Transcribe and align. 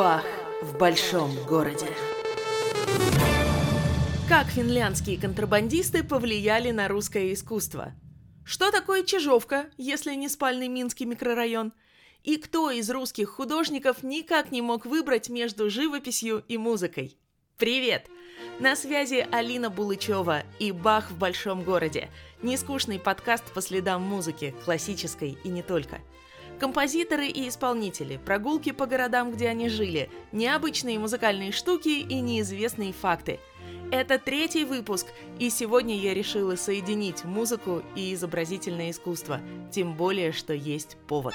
Бах 0.00 0.24
в 0.62 0.78
большом 0.78 1.30
городе. 1.46 1.86
Как 4.30 4.46
финляндские 4.46 5.20
контрабандисты 5.20 6.02
повлияли 6.02 6.70
на 6.70 6.88
русское 6.88 7.34
искусство? 7.34 7.92
Что 8.42 8.70
такое 8.70 9.02
Чижовка, 9.02 9.66
если 9.76 10.14
не 10.14 10.30
спальный 10.30 10.68
Минский 10.68 11.04
микрорайон? 11.04 11.74
И 12.22 12.38
кто 12.38 12.70
из 12.70 12.88
русских 12.88 13.28
художников 13.28 14.02
никак 14.02 14.50
не 14.52 14.62
мог 14.62 14.86
выбрать 14.86 15.28
между 15.28 15.68
живописью 15.68 16.46
и 16.48 16.56
музыкой? 16.56 17.18
Привет! 17.58 18.08
На 18.58 18.76
связи 18.76 19.28
Алина 19.30 19.68
Булычева 19.68 20.44
и 20.58 20.72
«Бах 20.72 21.10
в 21.10 21.18
большом 21.18 21.62
городе»– 21.62 22.08
нескучный 22.42 22.98
подкаст 22.98 23.52
по 23.52 23.60
следам 23.60 24.00
музыки, 24.00 24.54
классической 24.64 25.36
и 25.44 25.48
не 25.50 25.62
только– 25.62 25.98
Композиторы 26.60 27.28
и 27.28 27.48
исполнители, 27.48 28.20
прогулки 28.22 28.72
по 28.72 28.84
городам, 28.84 29.32
где 29.32 29.48
они 29.48 29.70
жили, 29.70 30.10
необычные 30.30 30.98
музыкальные 30.98 31.52
штуки 31.52 31.88
и 31.88 32.20
неизвестные 32.20 32.92
факты. 32.92 33.40
Это 33.90 34.18
третий 34.18 34.66
выпуск, 34.66 35.06
и 35.38 35.48
сегодня 35.48 35.96
я 35.96 36.12
решила 36.12 36.56
соединить 36.56 37.24
музыку 37.24 37.82
и 37.96 38.12
изобразительное 38.12 38.90
искусство, 38.90 39.40
тем 39.72 39.94
более, 39.94 40.32
что 40.32 40.52
есть 40.52 40.98
повод. 41.08 41.32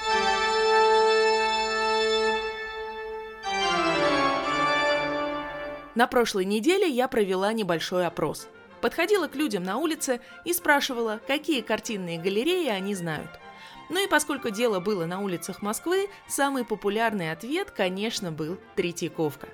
На 5.96 6.06
прошлой 6.06 6.44
неделе 6.44 6.88
я 6.88 7.08
провела 7.08 7.52
небольшой 7.52 8.06
опрос. 8.06 8.46
Подходила 8.80 9.26
к 9.26 9.34
людям 9.34 9.64
на 9.64 9.78
улице 9.78 10.20
и 10.44 10.52
спрашивала, 10.52 11.20
какие 11.26 11.62
картинные 11.62 12.20
галереи 12.20 12.68
они 12.68 12.94
знают– 12.94 13.30
ну 13.88 14.04
и 14.04 14.08
поскольку 14.08 14.50
дело 14.50 14.80
было 14.80 15.06
на 15.06 15.20
улицах 15.20 15.62
Москвы, 15.62 16.08
самый 16.28 16.64
популярный 16.64 17.30
ответ, 17.30 17.70
конечно, 17.70 18.32
был 18.32 18.58
Третьяковка. 18.74 19.48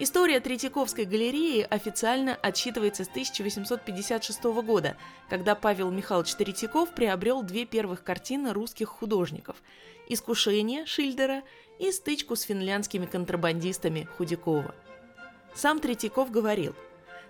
История 0.00 0.38
Третьяковской 0.38 1.04
галереи 1.04 1.66
официально 1.68 2.36
отсчитывается 2.36 3.04
с 3.04 3.08
1856 3.08 4.44
года, 4.44 4.96
когда 5.28 5.56
Павел 5.56 5.90
Михайлович 5.90 6.34
Третьяков 6.34 6.94
приобрел 6.94 7.42
две 7.42 7.64
первых 7.64 8.04
картины 8.04 8.52
русских 8.52 8.88
художников 8.88 9.56
«Искушение» 10.08 10.86
Шильдера 10.86 11.42
и 11.80 11.90
«Стычку 11.90 12.36
с 12.36 12.42
финляндскими 12.42 13.06
контрабандистами» 13.06 14.08
Худякова. 14.16 14.74
Сам 15.54 15.80
Третьяков 15.80 16.30
говорил– 16.30 16.76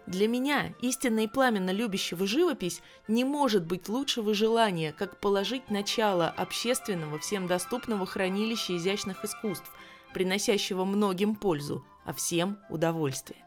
для 0.09 0.27
меня, 0.27 0.73
истинно 0.81 1.21
и 1.21 1.27
пламенно 1.27 1.71
любящего 1.71 2.27
живопись, 2.27 2.81
не 3.09 3.25
может 3.25 3.67
быть 3.67 3.89
лучшего 3.91 4.33
желания, 4.33 4.93
как 4.93 5.21
положить 5.21 5.71
начало 5.71 6.29
общественного, 6.29 7.19
всем 7.19 7.47
доступного 7.47 8.07
хранилища 8.07 8.75
изящных 8.77 9.25
искусств, 9.25 9.71
приносящего 10.15 10.85
многим 10.85 11.35
пользу, 11.35 11.85
а 12.07 12.15
всем 12.15 12.59
удовольствие. 12.71 13.45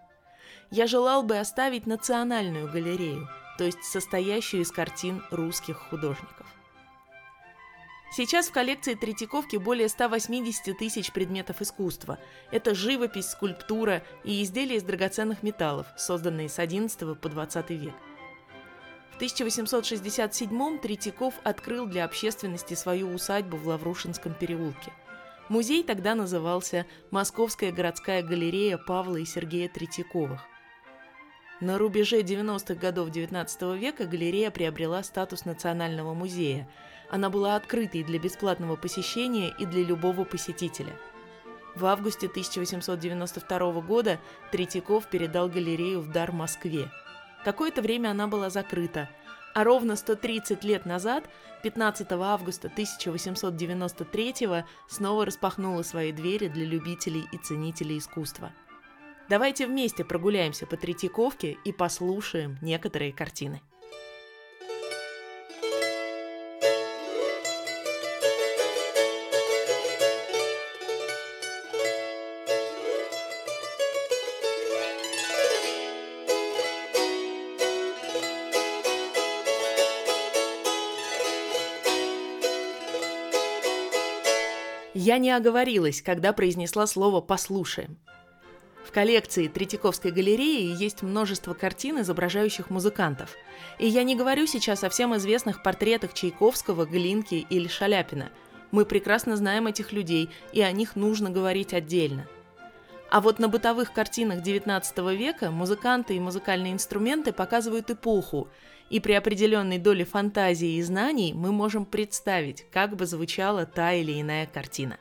Я 0.70 0.86
желал 0.86 1.24
бы 1.24 1.40
оставить 1.40 1.88
национальную 1.88 2.72
галерею, 2.72 3.28
то 3.58 3.64
есть 3.64 3.84
состоящую 3.84 4.62
из 4.62 4.72
картин 4.72 5.24
русских 5.32 5.78
художников. 5.78 6.46
Сейчас 8.14 8.50
в 8.50 8.52
коллекции 8.52 8.94
Третьяковки 8.96 9.56
более 9.56 9.88
180 9.88 10.78
тысяч 10.78 11.14
предметов 11.14 11.62
искусства. 11.62 12.20
Это 12.52 12.76
живопись, 12.76 13.30
скульптура 13.30 14.04
и 14.26 14.44
изделия 14.44 14.76
из 14.76 14.84
драгоценных 14.84 15.44
металлов, 15.44 15.88
созданные 15.98 16.50
с 16.50 16.60
XI 16.60 17.16
по 17.16 17.28
XX 17.28 17.74
век. 17.74 17.94
В 19.12 19.22
1867-м 19.22 20.80
Третьяков 20.80 21.36
открыл 21.44 21.86
для 21.86 22.04
общественности 22.04 22.74
свою 22.74 23.14
усадьбу 23.14 23.56
в 23.56 23.66
Лаврушинском 23.66 24.34
переулке. 24.34 24.92
Музей 25.48 25.82
тогда 25.82 26.14
назывался 26.14 26.86
«Московская 27.12 27.72
городская 27.72 28.24
галерея 28.24 28.78
Павла 28.78 29.18
и 29.18 29.26
Сергея 29.26 29.70
Третьяковых». 29.70 30.42
На 31.62 31.78
рубеже 31.78 32.24
90-х 32.24 32.74
годов 32.74 33.10
XIX 33.10 33.78
века 33.78 34.06
галерея 34.06 34.52
приобрела 34.52 35.02
статус 35.02 35.46
национального 35.46 36.14
музея– 36.14 36.70
она 37.12 37.30
была 37.30 37.58
открытой 37.58 38.04
для 38.04 38.18
бесплатного 38.18 38.78
посещения 38.78 39.54
и 39.60 39.66
для 39.66 39.84
любого 39.84 40.24
посетителя. 40.24 40.94
В 41.76 41.86
августе 41.86 42.28
1892 42.28 43.82
года 43.82 44.20
Третьяков 44.52 45.08
передал 45.08 45.50
галерею 45.50 46.00
в 46.00 46.10
дар 46.10 46.32
Москве. 46.32 46.90
Какое-то 47.44 47.82
время 47.82 48.10
она 48.10 48.28
была 48.28 48.50
закрыта, 48.50 49.10
а 49.54 49.66
ровно 49.66 49.98
130 49.98 50.64
лет 50.64 50.86
назад, 50.86 51.30
15 51.64 52.10
августа 52.14 52.70
1893 52.70 54.64
снова 54.88 55.26
распахнула 55.26 55.84
свои 55.84 56.14
двери 56.14 56.48
для 56.48 56.66
любителей 56.66 57.26
и 57.34 57.38
ценителей 57.38 57.98
искусства. 57.98 58.54
Давайте 59.28 59.68
вместе 59.68 60.06
прогуляемся 60.06 60.66
по 60.66 60.78
Третьяковке 60.78 61.58
и 61.66 61.74
послушаем 61.74 62.58
некоторые 62.62 63.12
картины. 63.12 63.62
Я 85.12 85.18
не 85.18 85.32
оговорилась, 85.32 86.02
когда 86.02 86.32
произнесла 86.32 86.88
слово 86.88 87.20
«послушаем». 87.20 87.98
В 88.86 88.94
коллекции 88.94 89.50
Третьяковской 89.50 90.10
галереи 90.10 90.74
есть 90.82 91.02
множество 91.02 91.54
картин, 91.54 92.00
изображающих 92.00 92.70
музыкантов. 92.70 93.36
И 93.78 93.88
я 93.88 94.04
не 94.04 94.16
говорю 94.16 94.48
сейчас 94.48 94.86
о 94.86 94.90
всем 94.90 95.14
известных 95.18 95.64
портретах 95.64 96.14
Чайковского, 96.14 96.86
Глинки 96.86 97.46
или 97.50 97.68
Шаляпина. 97.68 98.32
Мы 98.72 98.86
прекрасно 98.86 99.36
знаем 99.36 99.68
этих 99.68 99.92
людей, 99.92 100.30
и 100.54 100.62
о 100.62 100.72
них 100.72 100.96
нужно 100.96 101.30
говорить 101.30 101.74
отдельно. 101.74 102.26
А 103.12 103.20
вот 103.20 103.40
на 103.40 103.50
бытовых 103.50 103.92
картинах 103.92 104.40
XIX 104.40 105.16
века 105.18 105.52
музыканты 105.52 106.16
и 106.16 106.20
музыкальные 106.22 106.72
инструменты 106.72 107.34
показывают 107.34 107.92
эпоху, 107.92 108.48
и 108.90 109.02
при 109.02 109.12
определенной 109.12 109.80
доле 109.80 110.06
фантазии 110.06 110.78
и 110.78 110.82
знаний 110.82 111.34
мы 111.34 111.52
можем 111.52 111.84
представить, 111.86 112.66
как 112.72 112.96
бы 112.96 113.06
звучала 113.06 113.66
та 113.66 113.92
или 113.92 114.22
иная 114.22 114.46
картина. 114.46 114.98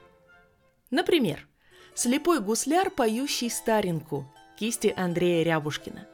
Например, 0.91 1.47
«Слепой 1.94 2.41
гусляр, 2.41 2.91
поющий 2.91 3.48
старинку» 3.48 4.27
кисти 4.59 4.92
Андрея 4.97 5.44
Рябушкина. 5.44 6.09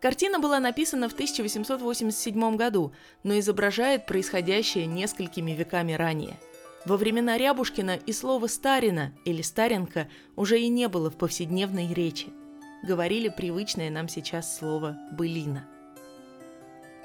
Картина 0.00 0.38
была 0.38 0.60
написана 0.60 1.10
в 1.10 1.12
1887 1.12 2.56
году, 2.56 2.94
но 3.22 3.38
изображает 3.38 4.06
происходящее 4.06 4.86
несколькими 4.86 5.50
веками 5.50 5.92
ранее. 5.92 6.38
Во 6.88 6.96
времена 6.96 7.36
Рябушкина 7.36 7.96
и 7.96 8.14
слово 8.14 8.46
«старина» 8.46 9.12
или 9.26 9.42
«старенка» 9.42 10.08
уже 10.36 10.58
и 10.58 10.68
не 10.68 10.88
было 10.88 11.10
в 11.10 11.18
повседневной 11.18 11.92
речи. 11.92 12.28
Говорили 12.82 13.28
привычное 13.28 13.90
нам 13.90 14.08
сейчас 14.08 14.56
слово 14.56 14.96
«былина». 15.12 15.68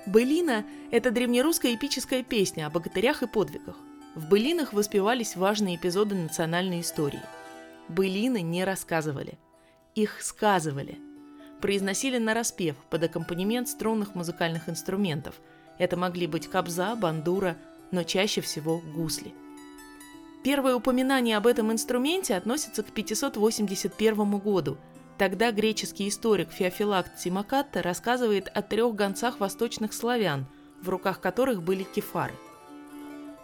Былина– 0.05 0.65
это 0.91 1.11
древнерусская 1.11 1.75
эпическая 1.75 2.23
песня 2.23 2.65
о 2.65 2.69
богатырях 2.69 3.23
и 3.23 3.27
подвигах. 3.27 3.75
В 4.15 4.29
былинах 4.29 4.71
воспевались 4.71 5.35
важные 5.35 5.75
эпизоды 5.75 6.15
национальной 6.15 6.79
истории. 6.79 7.21
Былины 7.89 8.41
не 8.41 8.63
рассказывали. 8.63 9.37
Их 9.95 10.21
сказывали. 10.21 10.97
Произносили 11.59 12.19
на 12.19 12.33
распев 12.33 12.77
под 12.89 13.03
аккомпанемент 13.03 13.67
струнных 13.67 14.15
музыкальных 14.15 14.69
инструментов. 14.69 15.41
Это 15.77 15.97
могли 15.97 16.25
быть 16.25 16.47
кобза, 16.47 16.95
бандура, 16.95 17.57
но 17.91 18.03
чаще 18.03 18.39
всего 18.39 18.79
гусли. 18.95 19.33
Первое 20.43 20.75
упоминание 20.75 21.37
об 21.37 21.47
этом 21.47 21.71
инструменте 21.71 22.35
относится 22.35 22.83
к 22.83 22.91
581 22.91 24.39
году– 24.39 24.77
Тогда 25.17 25.51
греческий 25.51 26.09
историк 26.09 26.51
Феофилакт 26.51 27.17
Тимакатта 27.17 27.81
рассказывает 27.81 28.49
о 28.53 28.61
трех 28.61 28.95
гонцах 28.95 29.39
восточных 29.39 29.93
славян, 29.93 30.45
в 30.81 30.89
руках 30.89 31.21
которых 31.21 31.61
были 31.61 31.83
кефары. 31.83 32.33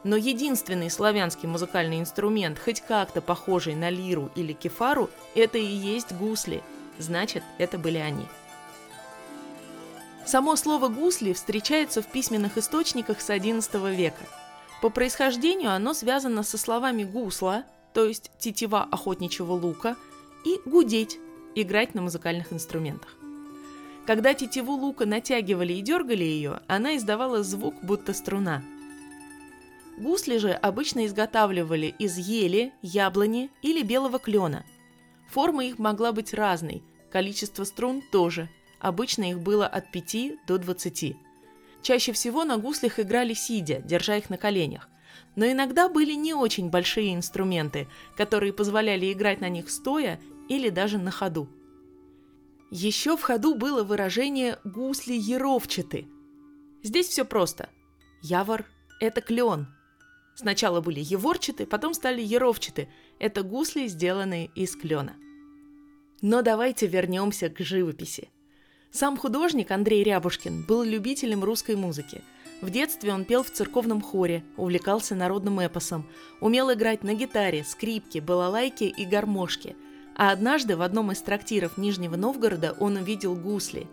Но 0.03 0.15
единственный 0.15 0.89
славянский 0.89 1.47
музыкальный 1.47 1.99
инструмент, 1.99 2.57
хоть 2.57 2.81
как-то 2.81 3.21
похожий 3.21 3.75
на 3.75 3.89
лиру 3.89 4.31
или 4.35 4.53
кефару, 4.53 5.09
это 5.35 5.57
и 5.57 5.65
есть 5.65 6.13
гусли. 6.13 6.63
Значит, 6.97 7.43
это 7.57 7.77
были 7.77 7.97
они. 7.97 8.25
Само 10.25 10.55
слово 10.55 10.89
«гусли» 10.89 11.33
встречается 11.33 12.01
в 12.01 12.07
письменных 12.07 12.57
источниках 12.57 13.19
с 13.19 13.29
XI 13.29 13.95
века. 13.95 14.23
По 14.81 14.89
происхождению 14.89 15.71
оно 15.71 15.93
связано 15.93 16.43
со 16.43 16.57
словами 16.57 17.03
«гусла», 17.03 17.65
то 17.93 18.05
есть 18.05 18.31
тетива 18.39 18.83
охотничьего 18.83 19.53
лука, 19.53 19.97
и 20.45 20.59
«гудеть», 20.65 21.19
играть 21.55 21.95
на 21.95 22.01
музыкальных 22.01 22.53
инструментах. 22.53 23.17
Когда 24.05 24.33
тетиву 24.33 24.73
лука 24.73 25.05
натягивали 25.05 25.73
и 25.73 25.81
дергали 25.81 26.23
ее, 26.23 26.61
она 26.67 26.95
издавала 26.95 27.43
звук, 27.43 27.75
будто 27.81 28.13
струна. 28.13 28.63
Гусли 29.97 30.37
же 30.37 30.51
обычно 30.51 31.05
изготавливали 31.05 31.93
из 31.99 32.17
ели, 32.17 32.73
яблони 32.81 33.51
или 33.61 33.83
белого 33.83 34.17
клена. 34.17 34.65
Форма 35.29 35.65
их 35.65 35.77
могла 35.77 36.13
быть 36.13 36.33
разной, 36.33 36.81
количество 37.11 37.65
струн 37.65 38.01
тоже. 38.01 38.49
Обычно 38.79 39.29
их 39.29 39.41
было 39.41 39.67
от 39.67 39.91
5 39.91 40.45
до 40.47 40.57
20. 40.57 41.17
Чаще 41.81 42.11
всего 42.11 42.43
на 42.43 42.57
гуслях 42.57 42.99
играли 42.99 43.33
сидя, 43.33 43.81
держа 43.81 44.17
их 44.17 44.29
на 44.29 44.37
коленях. 44.37 44.89
Но 45.35 45.45
иногда 45.45 45.89
были 45.89 46.13
не 46.13 46.33
очень 46.33 46.69
большие 46.69 47.15
инструменты, 47.15 47.87
которые 48.17 48.53
позволяли 48.53 49.11
играть 49.11 49.41
на 49.41 49.49
них 49.49 49.69
стоя 49.69 50.19
или 50.49 50.69
даже 50.69 50.97
на 50.97 51.11
ходу. 51.11 51.49
Еще 52.71 53.17
в 53.17 53.21
ходу 53.21 53.55
было 53.55 53.83
выражение 53.83 54.59
«гусли 54.63 55.15
еровчаты». 55.15 56.07
Здесь 56.83 57.07
все 57.07 57.25
просто. 57.25 57.69
Явор– 58.21 58.65
это 58.99 59.21
клен. 59.21 59.67
Сначала 60.35 60.79
были 60.79 60.99
еворчаты, 60.99 61.65
потом 61.65 61.93
стали 61.93 62.21
еровчаты. 62.21 62.87
Это 63.19 63.43
гусли, 63.43 63.87
сделанные 63.87 64.47
из 64.55 64.75
клена. 64.75 65.15
Но 66.21 66.41
давайте 66.41 66.87
вернемся 66.87 67.49
к 67.49 67.59
живописи. 67.59 68.29
Сам 68.91 69.17
художник 69.17 69.69
Андрей 69.69 70.03
Рябушкин 70.03 70.63
был 70.63 70.81
любителем 70.81 71.43
русской 71.43 71.75
музыки. 71.75 72.23
В 72.61 72.71
детстве 72.71 73.13
он 73.13 73.23
пел 73.23 73.43
в 73.43 73.51
церковном 73.51 74.01
хоре, 74.01 74.43
увлекался 74.57 75.13
народным 75.13 75.59
эпосом, 75.59 76.09
умел 76.41 76.73
играть 76.73 77.03
на 77.03 77.13
гитаре, 77.13 77.63
скрипке, 77.63 78.19
балалайке 78.19 78.87
и 78.87 79.05
гармошке. 79.05 79.75
А 80.15 80.31
однажды 80.31 80.75
в 80.75 80.81
одном 80.81 81.11
из 81.11 81.21
трактиров 81.21 81.77
Нижнего 81.77 82.15
Новгорода 82.15 82.75
он 82.79 82.97
увидел 82.97 83.35
гусли. 83.35 83.87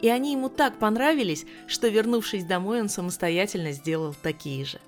И 0.00 0.08
они 0.08 0.32
ему 0.32 0.48
так 0.48 0.78
понравились, 0.78 1.44
что, 1.66 1.88
вернувшись 1.88 2.44
домой, 2.44 2.80
он 2.80 2.88
самостоятельно 2.88 3.72
сделал 3.72 4.14
такие 4.20 4.64
же. 4.64 4.80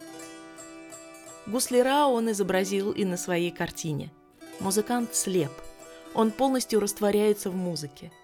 Гусляра 1.47 2.07
он 2.07 2.31
изобразил 2.31 2.91
и 2.91 3.05
на 3.05 3.19
своей 3.19 3.51
картине. 3.51 4.11
Музыкант 4.61 5.15
слеп. 5.15 5.53
Он 6.15 6.31
полностью 6.31 6.81
растворяется 6.81 7.51
в 7.51 7.55
музыке– 7.55 8.11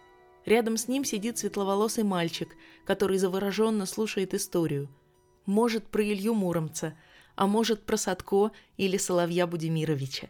Рядом 0.48 0.78
с 0.78 0.88
ним 0.88 1.04
сидит 1.04 1.36
светловолосый 1.36 2.04
мальчик, 2.04 2.56
который 2.86 3.18
завороженно 3.18 3.84
слушает 3.84 4.32
историю. 4.32 4.88
Может, 5.44 5.86
про 5.88 6.02
Илью 6.02 6.32
Муромца, 6.32 6.96
а 7.36 7.46
может, 7.46 7.84
про 7.84 7.98
Садко 7.98 8.50
или 8.78 8.96
Соловья 8.96 9.46
Будимировича. 9.46 10.28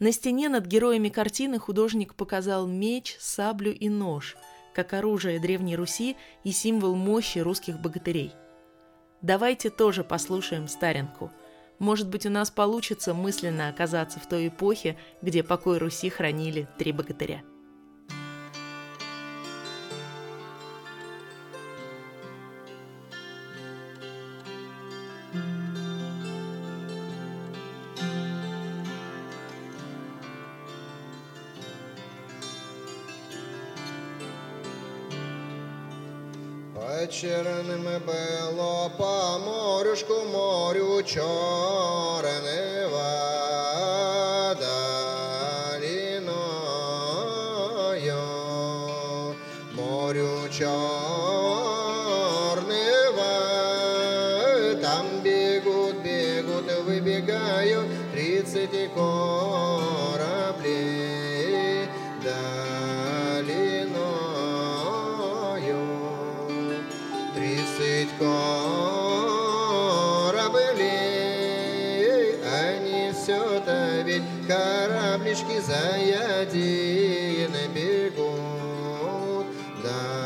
На 0.00 0.12
стене 0.12 0.50
над 0.50 0.66
героями 0.66 1.08
картины 1.08 1.58
художник 1.58 2.14
показал 2.14 2.66
меч, 2.66 3.16
саблю 3.18 3.72
и 3.72 3.88
нож, 3.88 4.36
как 4.74 4.92
оружие 4.92 5.40
Древней 5.40 5.76
Руси 5.76 6.18
и 6.44 6.52
символ 6.52 6.94
мощи 6.94 7.38
русских 7.38 7.80
богатырей. 7.80 8.32
Давайте 9.22 9.70
тоже 9.70 10.04
послушаем 10.04 10.68
старинку. 10.68 11.30
Может 11.78 12.10
быть, 12.10 12.26
у 12.26 12.30
нас 12.30 12.50
получится 12.50 13.14
мысленно 13.14 13.70
оказаться 13.70 14.20
в 14.20 14.28
той 14.28 14.48
эпохе, 14.48 14.98
где 15.22 15.42
покой 15.42 15.78
Руси 15.78 16.10
хранили 16.10 16.68
три 16.76 16.92
богатыря. 16.92 17.42
Вечірним 37.22 37.84
було 38.06 38.90
по 38.96 39.38
морюшку 39.46 40.14
морю 40.32 41.02
водаліною, 42.90 43.04
морю 49.72 50.28
чорного, 50.58 50.70
там 54.82 55.06
бегут, 55.22 55.94
бегут, 56.02 56.64
выбегают 56.86 57.86
тридцать 58.14 58.94
кораблей. 58.94 59.39
Кораблей, 68.20 69.80
они 72.44 73.12
все-то 73.12 74.02
ведь 74.04 74.22
кораблички 74.46 75.58
заядины 75.60 76.88
бегут 77.74 79.46
долиною. 79.82 80.20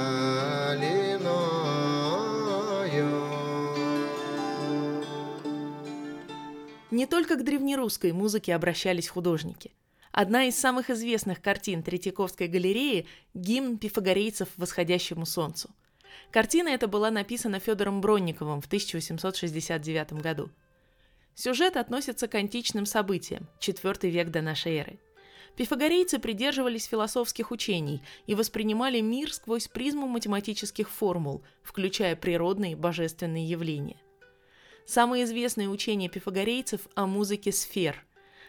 Не 6.90 7.06
только 7.06 7.36
к 7.36 7.44
древнерусской 7.44 8.10
музыке 8.12 8.54
обращались 8.56 9.08
художники. 9.08 9.72
Одна 10.10 10.44
из 10.44 10.56
самых 10.56 10.90
известных 10.90 11.40
картин 11.40 11.82
Третьяковской 11.82 12.48
галереи– 12.48 13.06
гимн 13.34 13.78
пифагорейцев 13.78 14.48
восходящему 14.56 15.26
солнцу. 15.26 15.70
Картина 16.34 16.70
эта 16.70 16.88
была 16.88 17.12
написана 17.12 17.60
Федором 17.60 18.00
Бронниковым 18.00 18.60
в 18.60 18.66
1869 18.66 20.14
году. 20.14 20.50
Сюжет 21.36 21.76
относится 21.76 22.26
к 22.26 22.34
античным 22.34 22.86
событиям, 22.86 23.46
IV 23.60 24.10
век 24.10 24.30
до 24.30 24.42
нашей 24.42 24.78
эры. 24.78 24.98
Пифагорейцы 25.56 26.18
придерживались 26.18 26.86
философских 26.86 27.52
учений 27.52 28.02
и 28.26 28.34
воспринимали 28.34 29.00
мир 29.00 29.32
сквозь 29.32 29.68
призму 29.68 30.08
математических 30.08 30.90
формул, 30.90 31.44
включая 31.62 32.16
природные 32.16 32.72
и 32.72 32.74
божественные 32.74 33.48
явления. 33.48 34.00
Самое 34.86 35.22
известное 35.22 35.68
учение 35.68 36.08
пифагорейцев 36.08 36.88
о 36.96 37.06
музыке 37.06 37.52
сфер. 37.52 38.04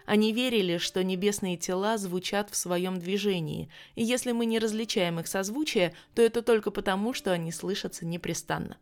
Они 0.05 0.33
верили, 0.33 0.77
что 0.77 1.03
небесные 1.03 1.57
тела 1.57 1.97
звучат 1.97 2.49
в 2.51 2.55
своем 2.55 2.99
движении, 2.99 3.69
и 3.95 4.03
если 4.03 4.31
мы 4.33 4.45
не 4.45 4.59
различаем 4.59 5.19
их 5.19 5.27
созвучие, 5.27 5.95
то 6.13 6.21
это 6.21 6.41
только 6.41 6.69
потому, 6.69 7.13
что 7.13 7.31
они 7.31 7.51
слышатся 7.51 8.05
непрестанно. 8.05 8.77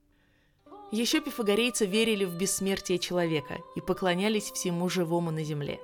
Еще 0.91 1.21
пифагорейцы 1.21 1.85
верили 1.85 2.25
в 2.25 2.37
бессмертие 2.37 2.99
человека 2.99 3.57
и 3.75 3.81
поклонялись 3.81 4.51
всему 4.51 4.89
живому 4.89 5.31
на 5.31 5.43
земле. 5.43 5.79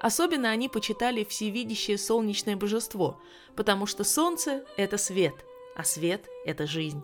Особенно 0.00 0.50
они 0.50 0.68
почитали 0.68 1.22
всевидящее 1.24 1.98
солнечное 1.98 2.56
божество, 2.56 3.20
потому 3.56 3.86
что 3.86 4.04
солнце– 4.04 4.64
это 4.76 4.96
свет, 4.96 5.34
а 5.76 5.84
свет– 5.84 6.26
это 6.46 6.66
жизнь. 6.66 7.02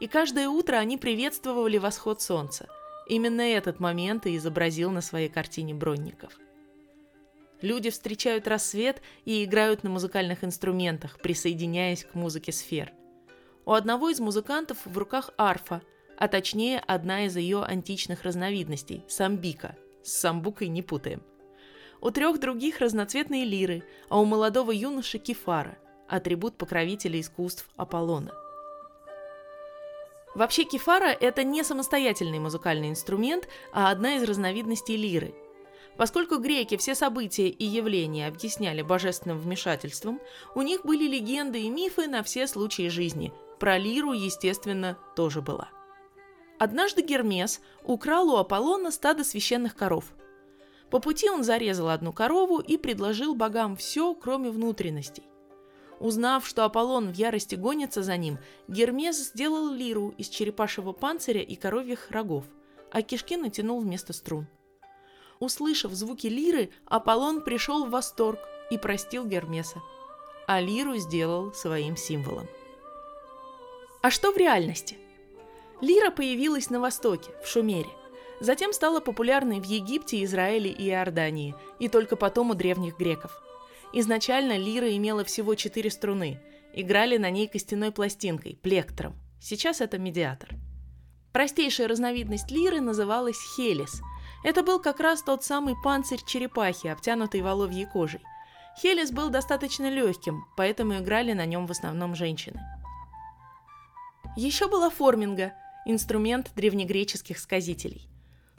И 0.00 0.08
каждое 0.08 0.48
утро 0.48 0.76
они 0.76 0.98
приветствовали 0.98 1.78
восход 1.78 2.20
солнца. 2.20 2.68
Именно 3.06 3.40
этот 3.40 3.80
момент 3.80 4.26
и 4.26 4.36
изобразил 4.36 4.90
на 4.90 5.00
своей 5.00 5.28
картине 5.28 5.74
Бронников. 5.74 6.38
Люди 7.60 7.90
встречают 7.90 8.46
рассвет 8.46 9.02
и 9.24 9.44
играют 9.44 9.82
на 9.82 9.90
музыкальных 9.90 10.44
инструментах, 10.44 11.18
присоединяясь 11.20 12.04
к 12.04 12.14
музыке 12.14 12.52
сфер. 12.52 12.92
У 13.64 13.72
одного 13.72 14.10
из 14.10 14.20
музыкантов 14.20 14.78
в 14.84 14.96
руках 14.96 15.30
арфа, 15.36 15.82
а 16.16 16.28
точнее 16.28 16.78
одна 16.80 17.26
из 17.26 17.36
ее 17.36 17.62
античных 17.62 18.22
разновидностей– 18.22 19.04
самбика. 19.08 19.76
С 20.02 20.12
самбукой 20.12 20.68
не 20.68 20.82
путаем. 20.82 21.22
У 22.00 22.10
трех 22.10 22.38
других 22.38 22.80
разноцветные 22.80 23.44
лиры, 23.44 23.82
а 24.08 24.20
у 24.20 24.24
молодого 24.24 24.70
юноши 24.70 25.18
кефара– 25.18 25.76
атрибут 26.08 26.56
покровителя 26.56 27.20
искусств 27.20 27.68
Аполлона. 27.76 28.32
Вообще 30.34 30.64
кефара– 30.64 31.08
это 31.20 31.42
не 31.42 31.64
самостоятельный 31.64 32.38
музыкальный 32.38 32.90
инструмент, 32.90 33.48
а 33.72 33.90
одна 33.90 34.16
из 34.16 34.22
разновидностей 34.22 34.96
лиры. 34.96 35.34
Поскольку 35.98 36.38
греки 36.38 36.76
все 36.76 36.94
события 36.94 37.48
и 37.48 37.64
явления 37.64 38.28
объясняли 38.28 38.82
божественным 38.82 39.36
вмешательством, 39.36 40.20
у 40.54 40.62
них 40.62 40.84
были 40.84 41.08
легенды 41.08 41.60
и 41.62 41.68
мифы 41.68 42.06
на 42.06 42.22
все 42.22 42.46
случаи 42.46 42.86
жизни. 42.88 43.32
Про 43.58 43.78
лиру, 43.78 44.12
естественно, 44.12 44.96
тоже 45.16 45.42
была. 45.42 45.70
Однажды 46.60 47.02
Гермес 47.02 47.60
украл 47.82 48.30
у 48.30 48.36
Аполлона 48.36 48.92
стадо 48.92 49.24
священных 49.24 49.74
коров. 49.74 50.04
По 50.88 51.00
пути 51.00 51.28
он 51.28 51.42
зарезал 51.42 51.88
одну 51.88 52.12
корову 52.12 52.60
и 52.60 52.76
предложил 52.76 53.34
богам 53.34 53.76
все, 53.76 54.14
кроме 54.14 54.50
внутренностей. 54.50 55.24
Узнав, 55.98 56.46
что 56.46 56.64
Аполлон 56.64 57.10
в 57.10 57.16
ярости 57.16 57.56
гонится 57.56 58.04
за 58.04 58.16
ним, 58.16 58.38
Гермес 58.68 59.30
сделал 59.30 59.72
лиру 59.72 60.14
из 60.16 60.28
черепашьего 60.28 60.92
панциря 60.92 61.42
и 61.42 61.56
коровьих 61.56 62.12
рогов, 62.12 62.44
а 62.92 63.02
кишки 63.02 63.36
натянул 63.36 63.80
вместо 63.80 64.12
струн. 64.12 64.46
Услышав 65.40 65.92
звуки 65.92 66.26
лиры, 66.26 66.70
Аполлон 66.86 67.42
пришел 67.42 67.86
в 67.86 67.90
восторг 67.90 68.40
и 68.70 68.78
простил 68.78 69.24
Гермеса, 69.24 69.80
а 70.46 70.60
лиру 70.60 70.96
сделал 70.96 71.52
своим 71.52 71.96
символом. 71.96 72.48
А 74.02 74.10
что 74.10 74.32
в 74.32 74.36
реальности? 74.36 74.96
Лира 75.80 76.10
появилась 76.10 76.70
на 76.70 76.80
Востоке, 76.80 77.30
в 77.42 77.48
Шумере. 77.48 77.90
Затем 78.40 78.72
стала 78.72 79.00
популярной 79.00 79.60
в 79.60 79.64
Египте, 79.64 80.22
Израиле 80.24 80.70
и 80.70 80.88
Иордании, 80.88 81.54
и 81.78 81.88
только 81.88 82.16
потом 82.16 82.50
у 82.50 82.54
древних 82.54 82.96
греков. 82.96 83.42
Изначально 83.92 84.56
лира 84.56 84.94
имела 84.96 85.24
всего 85.24 85.54
четыре 85.54 85.90
струны. 85.90 86.40
Играли 86.74 87.16
на 87.16 87.30
ней 87.30 87.48
костяной 87.48 87.90
пластинкой, 87.90 88.58
плектром. 88.62 89.14
Сейчас 89.40 89.80
это 89.80 89.98
медиатор. 89.98 90.50
Простейшая 91.32 91.88
разновидность 91.88 92.50
лиры 92.50 92.80
называлась 92.80 93.38
хелис. 93.56 94.02
Это 94.44 94.62
был 94.62 94.78
как 94.78 95.00
раз 95.00 95.22
тот 95.22 95.44
самый 95.44 95.74
панцирь 95.82 96.22
черепахи, 96.24 96.86
обтянутый 96.86 97.42
воловьей 97.42 97.86
кожей. 97.86 98.20
Хелис 98.80 99.10
был 99.10 99.28
достаточно 99.30 99.90
легким, 99.90 100.46
поэтому 100.56 100.98
играли 100.98 101.32
на 101.32 101.44
нем 101.44 101.66
в 101.66 101.72
основном 101.72 102.14
женщины. 102.14 102.60
Еще 104.36 104.68
была 104.68 104.88
форминга, 104.88 105.52
инструмент 105.84 106.52
древнегреческих 106.54 107.38
сказителей. 107.38 108.08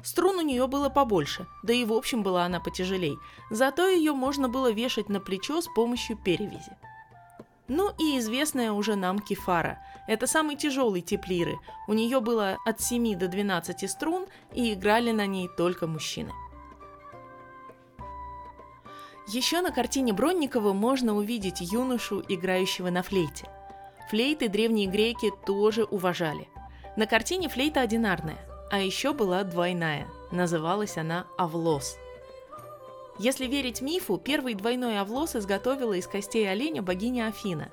Струн 0.03 0.37
у 0.37 0.41
нее 0.41 0.67
было 0.67 0.89
побольше, 0.89 1.47
да 1.63 1.73
и 1.73 1.85
в 1.85 1.93
общем 1.93 2.23
была 2.23 2.45
она 2.45 2.59
потяжелей, 2.59 3.17
зато 3.49 3.87
ее 3.87 4.13
можно 4.13 4.49
было 4.49 4.71
вешать 4.71 5.09
на 5.09 5.19
плечо 5.19 5.61
с 5.61 5.67
помощью 5.67 6.17
перевязи. 6.17 6.77
Ну 7.69 7.91
и 7.97 8.17
известная 8.19 8.73
уже 8.73 8.95
нам 8.95 9.19
кефара. 9.19 9.79
Это 10.07 10.27
самый 10.27 10.57
тяжелый 10.57 11.01
тип 11.01 11.27
лиры. 11.27 11.57
У 11.87 11.93
нее 11.93 12.19
было 12.19 12.57
от 12.65 12.81
7 12.81 13.17
до 13.17 13.29
12 13.29 13.89
струн, 13.89 14.25
и 14.53 14.73
играли 14.73 15.11
на 15.11 15.25
ней 15.25 15.47
только 15.55 15.87
мужчины. 15.87 16.33
Еще 19.27 19.61
на 19.61 19.71
картине 19.71 20.11
Бронникова 20.11 20.73
можно 20.73 21.15
увидеть 21.15 21.61
юношу, 21.61 22.21
играющего 22.27 22.89
на 22.89 23.03
флейте– 23.03 23.47
Флейты 24.09 24.49
древние 24.49 24.87
греки 24.87 25.31
тоже 25.45 25.83
уважали. 25.83 26.49
На 26.97 27.05
картине 27.05 27.47
флейта 27.47 27.81
одинарная, 27.81 28.39
а 28.71 28.79
еще 28.79 29.13
была 29.13 29.43
двойная. 29.43 30.07
Называлась 30.31 30.97
она 30.97 31.27
Авлос. 31.37 31.95
Если 33.19 33.47
верить 33.47 33.81
мифу, 33.81 34.17
первый 34.17 34.53
двойной 34.53 34.97
Авлос 34.97 35.35
изготовила 35.35 35.91
из 35.91 36.07
костей 36.07 36.49
оленя 36.49 36.81
богиня 36.81 37.27
Афина. 37.27 37.69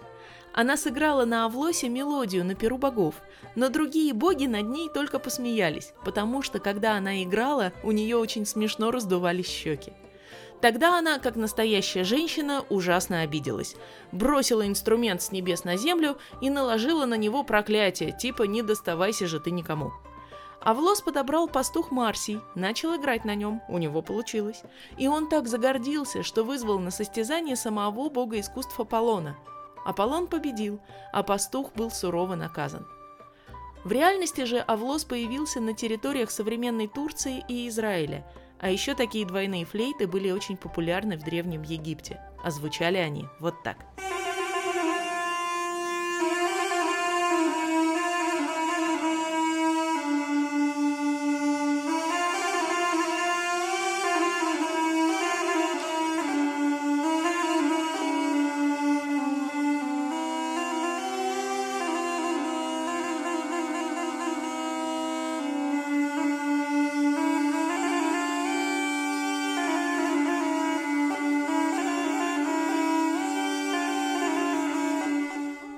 Она 0.52 0.76
сыграла 0.76 1.24
на 1.24 1.44
Авлосе 1.44 1.88
мелодию 1.88 2.44
на 2.44 2.56
перу 2.56 2.78
богов, 2.78 3.14
но 3.54 3.68
другие 3.68 4.12
боги 4.12 4.46
над 4.46 4.66
ней 4.66 4.88
только 4.88 5.20
посмеялись, 5.20 5.92
потому 6.04 6.42
что, 6.42 6.58
когда 6.58 6.96
она 6.96 7.22
играла, 7.22 7.72
у 7.84 7.92
нее 7.92 8.16
очень 8.16 8.44
смешно 8.44 8.90
раздувались 8.90 9.46
щеки. 9.46 9.92
Тогда 10.60 10.98
она, 10.98 11.20
как 11.20 11.36
настоящая 11.36 12.02
женщина, 12.02 12.64
ужасно 12.68 13.20
обиделась. 13.20 13.76
Бросила 14.10 14.66
инструмент 14.66 15.22
с 15.22 15.30
небес 15.30 15.62
на 15.62 15.76
землю 15.76 16.16
и 16.40 16.50
наложила 16.50 17.04
на 17.04 17.14
него 17.14 17.44
проклятие, 17.44 18.10
типа 18.10 18.44
«не 18.44 18.62
доставайся 18.62 19.28
же 19.28 19.38
ты 19.38 19.52
никому». 19.52 19.92
А 20.60 20.74
в 20.74 20.80
лос 20.80 21.00
подобрал 21.00 21.48
пастух 21.48 21.90
Марсий, 21.90 22.40
начал 22.54 22.96
играть 22.96 23.24
на 23.24 23.34
нем, 23.34 23.62
у 23.68 23.78
него 23.78 24.02
получилось. 24.02 24.62
И 24.96 25.06
он 25.06 25.28
так 25.28 25.46
загордился, 25.46 26.22
что 26.22 26.42
вызвал 26.42 26.78
на 26.78 26.90
состязание 26.90 27.56
самого 27.56 28.08
бога 28.08 28.40
искусств 28.40 28.78
Аполлона. 28.80 29.36
Аполлон 29.84 30.26
победил, 30.26 30.80
а 31.12 31.22
пастух 31.22 31.72
был 31.74 31.90
сурово 31.90 32.34
наказан. 32.34 32.86
В 33.84 33.92
реальности 33.92 34.44
же 34.44 34.58
Авлос 34.58 35.04
появился 35.04 35.60
на 35.60 35.72
территориях 35.72 36.30
современной 36.30 36.88
Турции 36.88 37.44
и 37.48 37.68
Израиля– 37.68 38.26
а 38.58 38.70
еще 38.70 38.94
такие 38.94 39.26
двойные 39.26 39.64
флейты 39.64 40.06
были 40.06 40.30
очень 40.30 40.56
популярны 40.56 41.18
в 41.18 41.22
Древнем 41.22 41.62
Египте, 41.62 42.20
а 42.42 42.50
звучали 42.50 42.96
они 42.96 43.26
вот 43.38 43.62
так. 43.62 43.76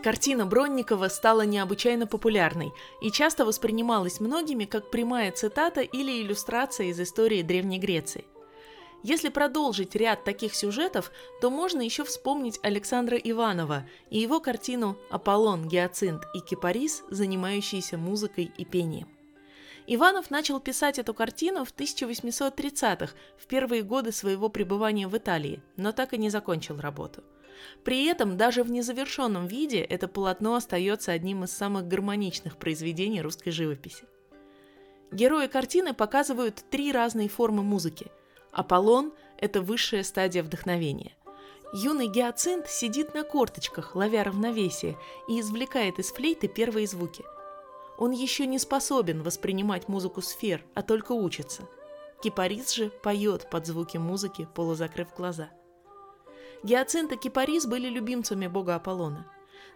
Картина 0.08 0.46
Бронникова 0.46 1.08
стала 1.08 1.42
необычайно 1.42 2.06
популярной 2.06 2.72
и 3.02 3.10
часто 3.10 3.44
воспринималась 3.44 4.20
многими 4.20 4.64
как 4.64 4.90
прямая 4.90 5.30
цитата 5.32 5.82
или 5.82 6.22
иллюстрация 6.22 6.86
из 6.86 6.98
истории 6.98 7.42
Древней 7.42 7.78
Греции. 7.78 8.24
Если 9.02 9.28
продолжить 9.28 9.94
ряд 9.94 10.24
таких 10.24 10.54
сюжетов, 10.54 11.12
то 11.42 11.50
можно 11.50 11.82
еще 11.82 12.04
вспомнить 12.04 12.58
Александра 12.62 13.18
Иванова 13.18 13.86
и 14.08 14.18
его 14.18 14.40
картину 14.40 14.96
«Аполлон, 15.10 15.68
Гиацинт 15.68 16.22
и 16.32 16.40
Кипарис, 16.40 17.04
занимающиеся 17.10 17.98
музыкой 17.98 18.50
и 18.56 18.64
пением». 18.64 19.08
Иванов 19.86 20.30
начал 20.30 20.58
писать 20.58 20.98
эту 20.98 21.12
картину 21.12 21.66
в 21.66 21.74
1830-х, 21.74 23.12
в 23.36 23.46
первые 23.46 23.82
годы 23.82 24.12
своего 24.12 24.48
пребывания 24.48 25.06
в 25.06 25.14
Италии, 25.14 25.62
но 25.76 25.92
так 25.92 26.14
и 26.14 26.18
не 26.18 26.30
закончил 26.30 26.80
работу– 26.80 27.22
при 27.84 28.04
этом 28.06 28.36
даже 28.36 28.62
в 28.62 28.70
незавершенном 28.70 29.46
виде 29.46 29.80
это 29.80 30.08
полотно 30.08 30.54
остается 30.54 31.12
одним 31.12 31.44
из 31.44 31.52
самых 31.52 31.86
гармоничных 31.86 32.56
произведений 32.56 33.22
русской 33.22 33.50
живописи. 33.50 34.04
Герои 35.10 35.46
картины 35.46 35.94
показывают 35.94 36.62
три 36.70 36.92
разные 36.92 37.28
формы 37.28 37.62
музыки. 37.62 38.10
Аполлон– 38.52 39.12
это 39.38 39.62
высшая 39.62 40.02
стадия 40.02 40.42
вдохновения. 40.42 41.12
Юный 41.72 42.08
гиацинт 42.08 42.66
сидит 42.68 43.14
на 43.14 43.22
корточках, 43.24 43.94
ловя 43.94 44.24
равновесие, 44.24 44.96
и 45.28 45.40
извлекает 45.40 45.98
из 45.98 46.10
флейты 46.12 46.48
первые 46.48 46.86
звуки. 46.86 47.24
Он 47.98 48.10
еще 48.10 48.46
не 48.46 48.58
способен 48.58 49.22
воспринимать 49.22 49.88
музыку 49.88 50.22
сфер, 50.22 50.64
а 50.74 50.82
только 50.82 51.12
учится. 51.12 51.62
Кипарис 52.22 52.72
же 52.72 52.90
поет 52.90 53.48
под 53.50 53.66
звуки 53.66 53.96
музыки, 53.96 54.48
полузакрыв 54.54 55.08
глаза– 55.14 55.50
Гиацинт 56.64 57.12
и 57.12 57.16
Кипарис 57.16 57.66
были 57.66 57.88
любимцами 57.88 58.48
бога 58.48 58.74
Аполлона. 58.74 59.26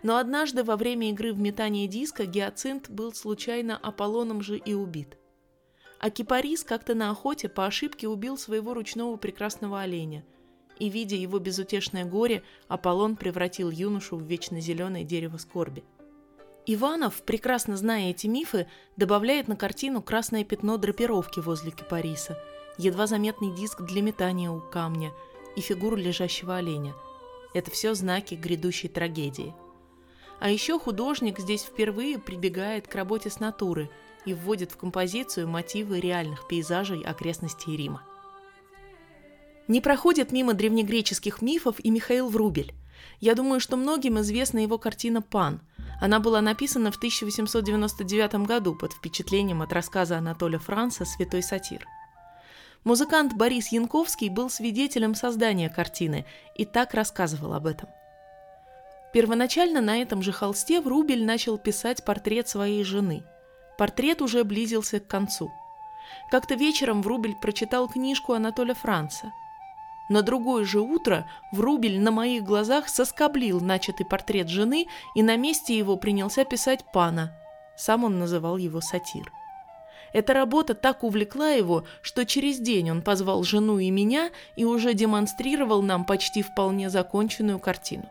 Но 0.03 0.17
однажды 0.17 0.65
во 0.65 0.77
время 0.77 1.11
игры 1.11 1.33
в 1.33 1.39
метание 1.39 1.87
диска 1.87 2.27
Гиацинт 2.27 2.91
был 2.91 3.13
случайно 3.13 3.77
Аполлоном 3.77 4.43
же 4.43 4.59
и 4.59 4.75
убит. 4.75 5.17
А 6.01 6.11
Кипарис 6.11 6.65
как-то 6.65 6.95
на 6.95 7.11
охоте 7.11 7.49
по 7.49 7.67
ошибке 7.67 8.09
убил 8.09 8.37
своего 8.37 8.75
ручного 8.75 9.17
прекрасного 9.17 9.81
оленя. 9.81 10.25
И, 10.81 10.89
видя 10.89 11.15
его 11.15 11.39
безутешное 11.39 12.05
горе, 12.05 12.43
Аполлон 12.67 13.15
превратил 13.15 13.71
юношу 13.71 14.17
в 14.17 14.23
вечно 14.23 14.61
зеленое 14.61 15.05
дерево 15.05 15.37
скорби. 15.37 15.85
Иванов, 16.67 17.23
прекрасно 17.23 17.77
зная 17.77 18.11
эти 18.11 18.27
мифы, 18.27 18.67
добавляет 18.97 19.47
на 19.47 19.55
картину 19.55 20.03
красное 20.03 20.43
пятно 20.43 20.79
драпировки 20.79 21.39
возле 21.39 21.71
кипариса, 21.71 22.37
едва 22.79 23.07
заметный 23.07 23.55
диск 23.55 23.83
для 23.83 24.03
метания 24.03 24.51
у 24.51 24.61
камня– 24.61 25.13
и 25.57 25.61
фигуру 25.61 25.97
лежащего 25.97 26.57
оленя. 26.57 26.95
Это 27.55 27.71
все 27.71 27.95
знаки 27.95 28.35
грядущей 28.35 28.89
трагедии. 28.89 29.55
А 30.41 30.51
еще 30.51 30.79
художник 30.79 31.39
здесь 31.39 31.63
впервые 31.63 32.19
прибегает 32.19 32.89
к 32.89 32.95
работе 32.95 33.31
с 33.31 33.39
натуры 33.39 33.91
и 34.25 34.35
вводит 34.35 34.73
в 34.73 34.77
композицию 34.77 35.49
мотивы 35.49 36.01
реальных 36.01 36.49
пейзажей 36.49 37.03
окрестностей 37.03 37.77
Рима. 37.77 38.03
Не 39.69 39.81
проходит 39.81 40.33
мимо 40.33 40.55
древнегреческих 40.55 41.43
мифов 41.43 41.77
и 41.79 41.91
Михаил 41.91 42.29
Врубель. 42.29 42.75
Я 43.21 43.35
думаю, 43.35 43.61
что 43.61 43.77
многим 43.77 44.21
известна 44.21 44.59
его 44.59 44.79
картина 44.79 45.23
«Пан». 45.23 45.61
Она 46.01 46.19
была 46.19 46.41
написана 46.41 46.91
в 46.91 46.97
1899 46.97 48.47
году 48.47 48.75
под 48.75 48.93
впечатлением 48.93 49.63
от 49.63 49.73
рассказа 49.73 50.19
Анатолия 50.19 50.59
Франца 50.59 51.05
«Святой 51.05 51.43
сатир». 51.45 51.87
Музыкант 52.85 53.35
Борис 53.35 53.69
Янковский 53.69 54.29
был 54.29 54.51
свидетелем 54.51 55.15
создания 55.15 55.69
картины 55.69 56.27
и 56.57 56.65
так 56.65 56.95
рассказывал 56.95 57.55
об 57.55 57.67
этом. 57.67 57.89
Первоначально 59.13 59.81
на 59.81 59.99
этом 60.03 60.21
же 60.23 60.33
холсте 60.33 60.81
Врубель 60.81 61.25
начал 61.25 61.59
писать 61.59 62.05
портрет 62.05 62.49
своей 62.49 62.83
жены. 62.83 63.23
Портрет 63.79 64.21
уже 64.21 64.43
близился 64.43 64.99
к 64.99 65.07
концу. 65.07 65.53
Как-то 66.31 66.55
вечером 66.55 67.03
Врубель 67.03 67.37
прочитал 67.41 67.89
книжку 67.89 68.33
Анатолия 68.33 68.75
Франца. 68.75 69.33
На 70.09 70.23
другое 70.23 70.65
же 70.65 70.81
утро 70.81 71.29
Врубель 71.53 72.01
на 72.01 72.11
моих 72.11 72.43
глазах 72.43 72.89
соскоблил 72.89 73.61
начатый 73.61 74.05
портрет 74.05 74.49
жены 74.49 74.89
и 75.15 75.23
на 75.23 75.37
месте 75.37 75.79
его 75.79 75.97
принялся 75.97 76.45
писать 76.45 76.85
пана. 76.93 77.33
Сам 77.77 78.05
он 78.05 78.19
называл 78.19 78.57
его 78.57 78.81
сатир. 78.81 79.33
Эта 80.13 80.35
работа 80.35 80.75
так 80.75 81.05
увлекла 81.05 81.51
его, 81.51 81.85
что 82.03 82.27
через 82.27 82.59
день 82.59 82.91
он 82.91 83.03
позвал 83.03 83.43
жену 83.45 83.79
и 83.79 83.91
меня 83.91 84.31
и 84.57 84.65
уже 84.65 84.95
демонстрировал 84.95 85.83
нам 85.83 86.05
почти 86.05 86.43
вполне 86.43 86.91
законченную 86.91 87.59
картину. 87.59 88.09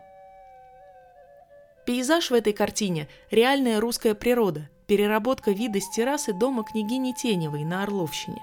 Пейзаж 1.84 2.30
в 2.30 2.34
этой 2.34 2.52
картине– 2.52 3.08
реальная 3.30 3.80
русская 3.80 4.14
природа, 4.14 4.68
переработка 4.86 5.50
вида 5.50 5.80
с 5.80 5.90
террасы 5.90 6.32
дома 6.32 6.64
княгини 6.64 7.12
Теневой 7.12 7.64
на 7.64 7.82
Орловщине. 7.82 8.42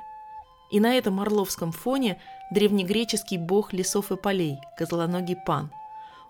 И 0.72 0.80
на 0.80 0.96
этом 0.96 1.20
орловском 1.20 1.72
фоне 1.72 2.22
древнегреческий 2.52 3.38
бог 3.38 3.74
лесов 3.74 4.12
и 4.12 4.18
полей, 4.18 4.58
козлоногий 4.78 5.38
пан. 5.46 5.72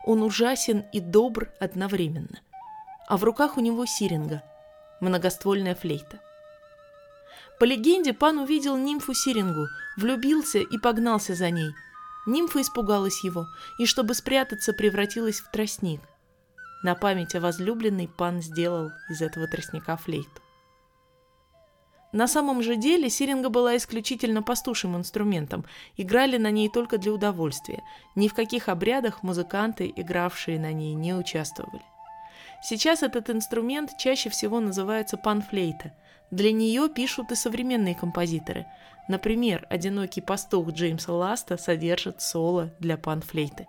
Он 0.05 0.23
ужасен 0.23 0.85
и 0.93 0.99
добр 0.99 1.51
одновременно. 1.59 2.39
А 3.07 3.17
в 3.17 3.23
руках 3.23 3.57
у 3.57 3.59
него 3.59 3.85
сиринга, 3.85 4.43
многоствольная 5.01 5.75
флейта. 5.75 6.19
По 7.59 7.65
легенде, 7.65 8.13
пан 8.13 8.39
увидел 8.39 8.77
нимфу 8.77 9.13
Сирингу, 9.13 9.67
влюбился 9.97 10.59
и 10.59 10.77
погнался 10.77 11.35
за 11.35 11.49
ней. 11.49 11.71
Нимфа 12.25 12.61
испугалась 12.61 13.23
его, 13.23 13.47
и 13.77 13.85
чтобы 13.85 14.13
спрятаться, 14.13 14.71
превратилась 14.71 15.41
в 15.41 15.51
тростник. 15.51 16.01
На 16.83 16.95
память 16.95 17.35
о 17.35 17.41
возлюбленной 17.41 18.07
пан 18.07 18.41
сделал 18.41 18.91
из 19.09 19.21
этого 19.21 19.47
тростника 19.47 19.97
флейту. 19.97 20.41
На 22.11 22.27
самом 22.27 22.63
же 22.63 22.75
деле 22.75 23.09
сиринга 23.09 23.49
была 23.49 23.75
исключительно 23.77 24.41
пастушим 24.41 24.95
инструментом, 24.95 25.65
играли 25.97 26.37
на 26.37 26.49
ней 26.49 26.69
только 26.69 26.97
для 26.97 27.11
удовольствия. 27.11 27.83
Ни 28.15 28.27
в 28.29 28.33
каких 28.33 28.67
обрядах 28.67 29.21
музыканты, 29.21 29.91
игравшие 29.95 30.59
на 30.59 30.71
ней, 30.71 30.95
не 30.95 31.13
участвовали. 31.13 31.83
Сейчас 32.63 33.03
этот 33.03 33.29
инструмент 33.29 33.91
чаще 33.97 34.29
всего 34.29 34.59
называется 34.59 35.17
панфлейта. 35.17 35.93
Для 36.31 36.51
нее 36.51 36.89
пишут 36.89 37.31
и 37.31 37.35
современные 37.35 37.95
композиторы. 37.95 38.67
Например, 39.07 39.65
«Одинокий 39.69 40.21
пастух» 40.21 40.69
Джеймса 40.71 41.11
Ласта 41.11 41.57
содержит 41.57 42.21
соло 42.21 42.71
для 42.79 42.97
панфлейты. 42.97 43.67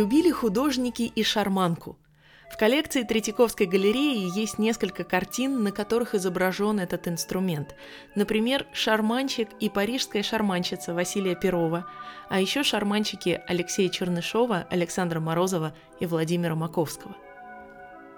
Любили 0.00 0.30
художники 0.30 1.02
и 1.02 1.22
шарманку. 1.22 1.98
В 2.50 2.56
коллекции 2.56 3.02
Третьяковской 3.02 3.66
галереи 3.66 4.34
есть 4.34 4.58
несколько 4.58 5.04
картин, 5.04 5.62
на 5.62 5.72
которых 5.72 6.14
изображен 6.14 6.80
этот 6.80 7.06
инструмент. 7.06 7.74
Например, 8.14 8.66
«Шарманщик» 8.72 9.50
и 9.60 9.68
«Парижская 9.68 10.22
шарманщица» 10.22 10.94
Василия 10.94 11.34
Перова, 11.34 11.84
а 12.30 12.40
еще 12.40 12.62
шарманщики 12.62 13.42
Алексея 13.46 13.90
Чернышова, 13.90 14.66
Александра 14.70 15.20
Морозова 15.20 15.74
и 16.00 16.06
Владимира 16.06 16.54
Маковского. 16.54 17.14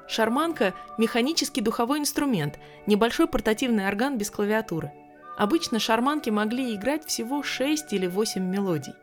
Шарманка– 0.06 0.74
механический 0.98 1.62
духовой 1.62 1.98
инструмент, 1.98 2.60
небольшой 2.86 3.26
портативный 3.26 3.88
орган 3.88 4.18
без 4.18 4.30
клавиатуры. 4.30 4.92
Обычно 5.36 5.80
шарманки 5.80 6.30
могли 6.30 6.76
играть 6.76 7.04
всего 7.04 7.42
6 7.42 7.92
или 7.92 8.06
8 8.06 8.40
мелодий. 8.40 8.94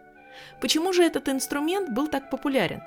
Почему 0.61 0.93
же 0.93 1.03
этот 1.03 1.29
инструмент 1.29 1.89
был 1.89 2.07
так 2.07 2.29
популярен? 2.29 2.81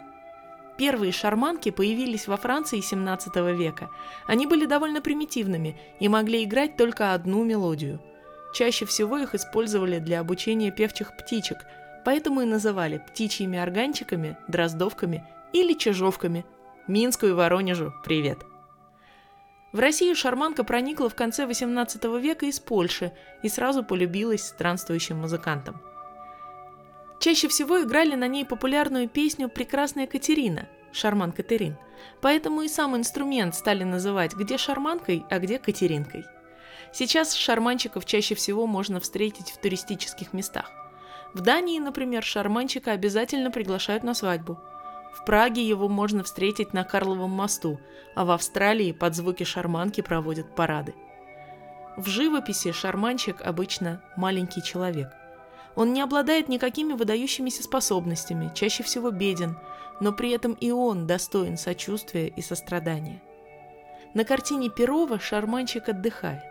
Первые 0.76 1.12
шарманки 1.12 1.70
появились 1.70 2.26
во 2.26 2.36
Франции 2.36 2.80
XVII 2.80 3.54
века. 3.54 3.90
Они 4.26 4.46
были 4.46 4.66
довольно 4.66 5.00
примитивными 5.00 5.78
и 6.00 6.08
могли 6.08 6.44
играть 6.44 6.76
только 6.76 7.12
одну 7.12 7.44
мелодию. 7.44 8.00
Чаще 8.54 8.84
всего 8.86 9.18
их 9.18 9.34
использовали 9.34 9.98
для 9.98 10.20
обучения 10.20 10.70
певчих 10.70 11.16
птичек, 11.16 11.58
поэтому 12.04 12.42
и 12.42 12.46
называли 12.46 12.98
птичьими 12.98 13.58
органчиками, 13.58 14.36
дроздовками 14.48 15.24
или 15.52 15.74
чижовками. 15.74 16.44
Минску 16.88 17.26
и 17.26 17.32
Воронежу 17.32 17.92
привет! 18.04 18.38
В 19.72 19.78
Россию 19.78 20.16
шарманка 20.16 20.64
проникла 20.64 21.08
в 21.08 21.14
конце 21.14 21.44
XVIII 21.44 22.20
века 22.20 22.46
из 22.46 22.60
Польши 22.60 23.12
и 23.42 23.48
сразу 23.48 23.82
полюбилась 23.82 24.44
странствующим 24.44 25.18
музыкантам– 25.18 25.80
Чаще 27.22 27.46
всего 27.46 27.80
играли 27.80 28.16
на 28.16 28.26
ней 28.26 28.44
популярную 28.44 29.08
песню 29.08 29.48
«Прекрасная 29.48 30.08
Катерина» 30.08 30.68
Шарман 30.90 31.30
Катерин. 31.30 31.76
Поэтому 32.20 32.62
и 32.62 32.68
сам 32.68 32.96
инструмент 32.96 33.54
стали 33.54 33.84
называть 33.84 34.34
где 34.34 34.58
шарманкой, 34.58 35.24
а 35.30 35.38
где 35.38 35.60
катеринкой. 35.60 36.24
Сейчас 36.92 37.32
шарманчиков 37.34 38.06
чаще 38.06 38.34
всего 38.34 38.66
можно 38.66 38.98
встретить 38.98 39.52
в 39.52 39.58
туристических 39.58 40.32
местах. 40.32 40.72
В 41.32 41.42
Дании, 41.42 41.78
например, 41.78 42.24
шарманчика 42.24 42.90
обязательно 42.90 43.52
приглашают 43.52 44.02
на 44.02 44.14
свадьбу. 44.14 44.58
В 45.14 45.24
Праге 45.24 45.62
его 45.62 45.88
можно 45.88 46.24
встретить 46.24 46.72
на 46.72 46.82
Карловом 46.82 47.30
мосту, 47.30 47.78
а 48.16 48.24
в 48.24 48.32
Австралии 48.32 48.90
под 48.90 49.14
звуки 49.14 49.44
шарманки 49.44 50.00
проводят 50.00 50.56
парады. 50.56 50.92
В 51.96 52.08
живописи 52.08 52.72
шарманчик 52.72 53.40
обычно 53.42 54.02
маленький 54.16 54.60
человек. 54.60 55.21
Он 55.74 55.92
не 55.92 56.02
обладает 56.02 56.48
никакими 56.48 56.92
выдающимися 56.92 57.62
способностями, 57.62 58.50
чаще 58.54 58.82
всего 58.82 59.10
беден, 59.10 59.56
но 60.00 60.12
при 60.12 60.30
этом 60.30 60.52
и 60.54 60.70
он 60.70 61.06
достоин 61.06 61.56
сочувствия 61.56 62.28
и 62.28 62.42
сострадания. 62.42 63.22
На 64.14 64.24
картине 64.24 64.68
Перова 64.68 65.18
шарманчик 65.18 65.88
отдыхает. 65.88 66.42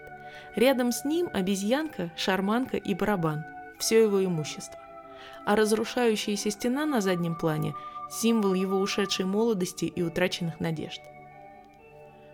Рядом 0.55 0.91
с 0.91 1.05
ним 1.05 1.29
обезьянка, 1.31 2.11
шарманка 2.17 2.77
и 2.77 2.95
барабан– 2.95 3.45
все 3.79 4.01
его 4.03 4.23
имущество. 4.23 4.79
А 5.45 5.55
разрушающаяся 5.55 6.49
стена 6.49 6.85
на 6.85 7.01
заднем 7.01 7.35
плане– 7.35 7.73
символ 8.11 8.53
его 8.53 8.77
ушедшей 8.79 9.25
молодости 9.25 9.85
и 9.85 10.01
утраченных 10.01 10.59
надежд. 10.59 11.01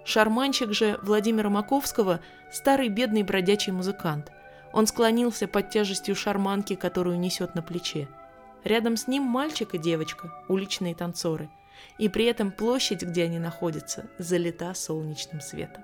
Шарманчик 0.06 0.72
же 0.72 0.98
Владимира 1.04 1.50
Маковского– 1.50 2.22
старый 2.52 2.88
бедный 2.88 3.24
бродячий 3.24 3.74
музыкант, 3.74 4.32
он 4.74 4.88
склонился 4.88 5.48
под 5.48 5.70
тяжестью 5.70 6.16
шарманки, 6.16 6.76
которую 6.76 7.20
несет 7.20 7.56
на 7.56 7.62
плече. 7.62 8.08
Рядом 8.64 8.98
с 8.98 9.08
ним 9.08 9.24
мальчик 9.24 9.74
и 9.74 9.78
девочка, 9.78 10.32
уличные 10.48 10.96
танцоры. 10.96 11.50
И 11.98 12.10
при 12.10 12.26
этом 12.26 12.52
площадь, 12.52 13.04
где 13.04 13.26
они 13.26 13.40
находятся, 13.40 14.10
залита 14.18 14.74
солнечным 14.74 15.42
светом. 15.42 15.84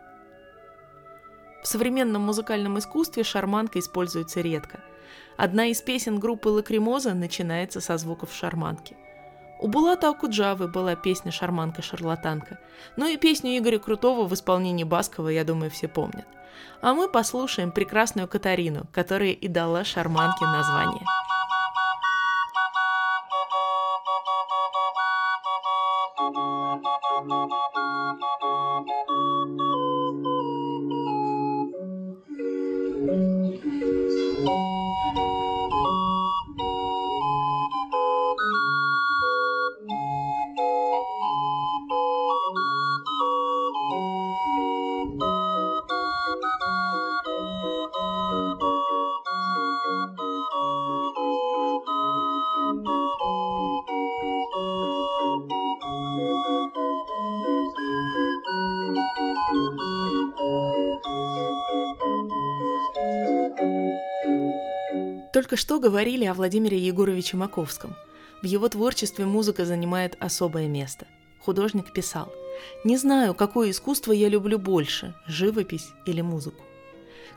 В 1.63 1.67
современном 1.67 2.23
музыкальном 2.23 2.77
искусстве 2.77 3.23
шарманка 3.23 3.79
используется 3.79 4.41
редко. 4.41 4.81
Одна 5.37 5.67
из 5.67 5.81
песен 5.81 6.19
группы 6.19 6.49
Лакримоза 6.49 7.13
начинается 7.13 7.79
со 7.79 7.97
звуков 7.97 8.33
шарманки. 8.33 8.97
У 9.59 9.67
Булата 9.67 10.09
Акуджавы 10.09 10.67
была 10.67 10.95
песня 10.95 11.31
«Шарманка-шарлатанка». 11.31 12.57
Ну 12.97 13.07
и 13.07 13.17
песню 13.17 13.57
Игоря 13.57 13.79
Крутого 13.79 14.27
в 14.27 14.33
исполнении 14.33 14.83
Баскова, 14.83 15.29
я 15.29 15.43
думаю, 15.43 15.71
все 15.71 15.87
помнят. 15.87 16.25
А 16.81 16.93
мы 16.93 17.07
послушаем 17.07 17.71
прекрасную 17.71 18.27
Катарину, 18.27 18.85
которая 18.91 19.31
и 19.31 19.47
дала 19.47 19.83
шарманке 19.83 20.45
название. 20.45 21.05
Только 65.33 65.57
что 65.57 65.79
говорили 65.79 66.25
о 66.25 66.35
Владимире 66.35 66.77
Егоровиче 66.77 67.37
Маковском. 67.37 67.95
В 68.43 68.45
его 68.45 68.69
творчестве 68.69 69.25
музыка 69.25 69.65
занимает 69.65 70.15
особое 70.19 70.67
место. 70.67 71.07
Художник 71.39 71.91
писал 71.91 72.31
«Не 72.83 72.97
знаю, 72.97 73.33
какое 73.33 73.71
искусство 73.71 74.11
я 74.11 74.29
люблю 74.29 74.59
больше– 74.59 75.15
живопись 75.27 75.87
или 76.05 76.21
музыку». 76.21 76.63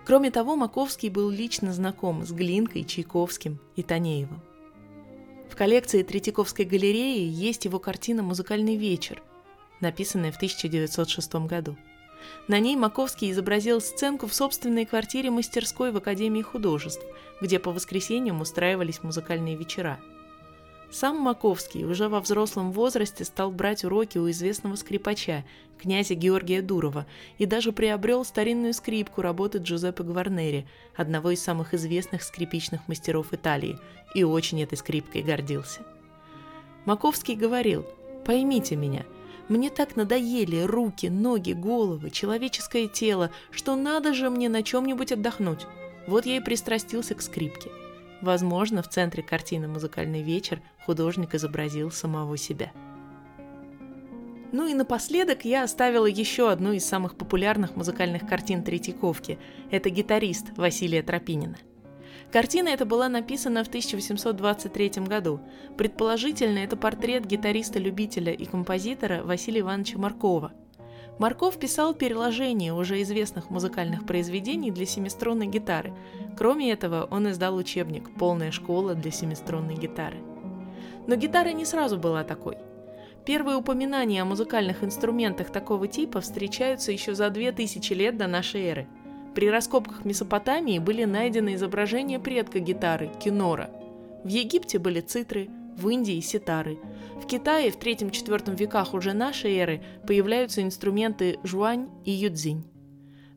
Кроме 0.04 0.30
того, 0.30 0.56
Маковский 0.56 1.08
был 1.08 1.30
лично 1.30 1.72
знаком 1.72 2.26
с 2.26 2.32
Глинкой, 2.32 2.84
Чайковским 2.84 3.58
и 3.76 3.82
Танеевым. 3.82 4.42
В 5.48 5.56
коллекции 5.56 6.02
Третьяковской 6.02 6.66
галереи 6.66 7.26
есть 7.26 7.64
его 7.64 7.78
картина 7.78 8.22
«Музыкальный 8.22 8.76
вечер», 8.76 9.22
написанная 9.80 10.32
в 10.32 10.36
1906 10.36 11.34
году. 11.46 11.78
На 12.48 12.58
ней 12.60 12.76
Маковский 12.76 13.30
изобразил 13.30 13.80
сценку 13.80 14.26
в 14.26 14.34
собственной 14.34 14.86
квартире-мастерской 14.86 15.90
в 15.90 15.96
Академии 15.96 16.42
художеств, 16.42 17.04
где 17.40 17.58
по 17.58 17.72
воскресеньям 17.72 18.40
устраивались 18.40 19.02
музыкальные 19.02 19.56
вечера. 19.56 19.98
Сам 20.90 21.18
Маковский 21.18 21.84
уже 21.84 22.08
во 22.08 22.20
взрослом 22.20 22.70
возрасте 22.70 23.24
стал 23.24 23.50
брать 23.50 23.84
уроки 23.84 24.18
у 24.18 24.30
известного 24.30 24.76
скрипача, 24.76 25.44
князя 25.78 26.14
Георгия 26.14 26.62
Дурова, 26.62 27.06
и 27.38 27.46
даже 27.46 27.72
приобрел 27.72 28.24
старинную 28.24 28.72
скрипку 28.72 29.20
работы 29.20 29.58
Джузеппе 29.58 30.04
Гварнери, 30.04 30.66
одного 30.94 31.32
из 31.32 31.42
самых 31.42 31.74
известных 31.74 32.22
скрипичных 32.22 32.86
мастеров 32.86 33.32
Италии, 33.32 33.78
и 34.14 34.22
очень 34.22 34.62
этой 34.62 34.78
скрипкой 34.78 35.22
гордился. 35.22 35.80
Маковский 36.84 37.34
говорил 37.34 37.84
«Поймите 38.24 38.76
меня– 38.76 39.04
мне 39.48 39.70
так 39.70 39.96
надоели 39.96 40.62
руки, 40.62 41.06
ноги, 41.06 41.52
головы, 41.52 42.10
человеческое 42.10 42.88
тело, 42.88 43.30
что 43.50 43.76
надо 43.76 44.12
же 44.12 44.30
мне 44.30 44.48
на 44.48 44.62
чем-нибудь 44.62 45.12
отдохнуть. 45.12 45.66
Вот 46.06 46.26
я 46.26 46.36
и 46.36 46.40
пристрастился 46.40 47.14
к 47.14 47.22
скрипке. 47.22 47.70
Возможно, 48.22 48.82
в 48.82 48.88
центре 48.88 49.22
картины 49.22 49.68
«Музыкальный 49.68 50.22
вечер» 50.22 50.60
художник 50.84 51.34
изобразил 51.34 51.90
самого 51.90 52.36
себя. 52.36 52.72
Ну 54.52 54.66
и 54.66 54.74
напоследок 54.74 55.44
я 55.44 55.64
оставила 55.64 56.06
еще 56.06 56.50
одну 56.50 56.72
из 56.72 56.84
самых 56.84 57.16
популярных 57.16 57.76
музыкальных 57.76 58.26
картин 58.26 58.62
Третьяковки. 58.62 59.38
Это 59.70 59.90
гитарист 59.90 60.56
Василия 60.56 61.02
Тропинина– 61.02 61.56
Картина 62.32 62.70
эта 62.70 62.84
была 62.84 63.08
написана 63.08 63.62
в 63.62 63.68
1823 63.68 65.04
году. 65.06 65.40
Предположительно, 65.76 66.58
это 66.58 66.76
портрет 66.76 67.24
гитариста-любителя 67.24 68.32
и 68.32 68.44
композитора 68.44 69.22
Василия 69.22 69.60
Ивановича 69.60 69.98
Маркова. 69.98 70.52
Марков 71.18 71.58
писал 71.58 71.94
переложение 71.94 72.74
уже 72.74 73.00
известных 73.00 73.48
музыкальных 73.48 74.04
произведений 74.04 74.70
для 74.70 74.84
семиструнной 74.84 75.46
гитары. 75.46 75.94
Кроме 76.36 76.72
этого, 76.72 77.08
он 77.10 77.30
издал 77.30 77.56
учебник 77.56 78.10
«Полная 78.18 78.50
школа 78.50 78.94
для 78.94 79.10
семиструнной 79.10 79.76
гитары». 79.76 80.18
Но 81.06 81.14
гитара 81.14 81.52
не 81.52 81.64
сразу 81.64 81.96
была 81.96 82.22
такой. 82.22 82.58
Первые 83.24 83.56
упоминания 83.56 84.20
о 84.20 84.26
музыкальных 84.26 84.84
инструментах 84.84 85.50
такого 85.50 85.88
типа 85.88 86.20
встречаются 86.20 86.92
еще 86.92 87.14
за 87.14 87.30
2000 87.30 87.92
лет 87.94 88.16
до 88.18 88.26
нашей 88.26 88.62
эры– 88.64 88.88
при 89.36 89.50
раскопках 89.50 90.06
Месопотамии 90.06 90.78
были 90.78 91.04
найдены 91.04 91.56
изображения 91.56 92.18
предка 92.18 92.58
гитары– 92.58 93.10
кинора. 93.22 93.68
В 94.24 94.28
Египте 94.28 94.78
были 94.78 95.02
цитры, 95.02 95.50
в 95.76 95.90
Индии– 95.90 96.20
ситары. 96.22 96.78
В 97.22 97.26
Китае 97.26 97.70
в 97.70 97.78
3-4 97.78 98.56
веках 98.56 98.94
уже 98.94 99.12
нашей 99.12 99.54
эры 99.58 99.82
появляются 100.06 100.62
инструменты 100.62 101.38
жуань 101.42 101.90
и 102.06 102.12
юдзинь. 102.12 102.64